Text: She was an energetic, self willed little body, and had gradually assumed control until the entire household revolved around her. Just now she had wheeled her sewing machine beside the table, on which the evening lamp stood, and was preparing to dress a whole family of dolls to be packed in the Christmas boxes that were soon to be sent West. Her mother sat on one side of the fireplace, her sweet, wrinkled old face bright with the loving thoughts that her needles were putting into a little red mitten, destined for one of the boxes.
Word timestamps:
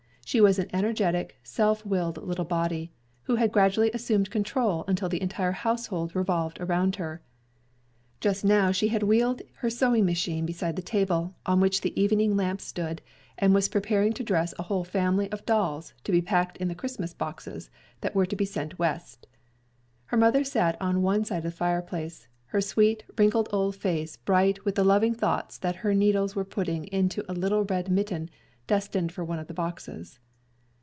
She 0.23 0.39
was 0.39 0.57
an 0.59 0.69
energetic, 0.71 1.37
self 1.43 1.85
willed 1.85 2.15
little 2.25 2.45
body, 2.45 2.93
and 3.27 3.37
had 3.37 3.51
gradually 3.51 3.91
assumed 3.93 4.31
control 4.31 4.85
until 4.87 5.09
the 5.09 5.21
entire 5.21 5.51
household 5.51 6.15
revolved 6.15 6.57
around 6.61 6.95
her. 6.95 7.21
Just 8.21 8.45
now 8.45 8.71
she 8.71 8.87
had 8.87 9.03
wheeled 9.03 9.41
her 9.55 9.69
sewing 9.69 10.05
machine 10.05 10.45
beside 10.45 10.77
the 10.77 10.81
table, 10.81 11.35
on 11.45 11.59
which 11.59 11.81
the 11.81 11.99
evening 12.01 12.37
lamp 12.37 12.61
stood, 12.61 13.01
and 13.37 13.53
was 13.53 13.67
preparing 13.67 14.13
to 14.13 14.23
dress 14.23 14.53
a 14.57 14.63
whole 14.63 14.85
family 14.85 15.29
of 15.33 15.45
dolls 15.45 15.93
to 16.05 16.13
be 16.13 16.21
packed 16.21 16.55
in 16.59 16.69
the 16.69 16.75
Christmas 16.75 17.13
boxes 17.13 17.69
that 17.99 18.15
were 18.15 18.23
soon 18.23 18.29
to 18.29 18.35
be 18.37 18.45
sent 18.45 18.79
West. 18.79 19.27
Her 20.05 20.17
mother 20.17 20.45
sat 20.45 20.81
on 20.81 21.01
one 21.01 21.25
side 21.25 21.39
of 21.39 21.43
the 21.43 21.51
fireplace, 21.51 22.29
her 22.45 22.61
sweet, 22.61 23.03
wrinkled 23.17 23.49
old 23.51 23.75
face 23.75 24.15
bright 24.15 24.63
with 24.63 24.75
the 24.75 24.85
loving 24.85 25.13
thoughts 25.13 25.57
that 25.57 25.77
her 25.83 25.93
needles 25.93 26.37
were 26.37 26.45
putting 26.45 26.85
into 26.85 27.29
a 27.29 27.35
little 27.35 27.65
red 27.65 27.91
mitten, 27.91 28.29
destined 28.67 29.11
for 29.11 29.25
one 29.25 29.39
of 29.39 29.47
the 29.47 29.53
boxes. 29.53 30.19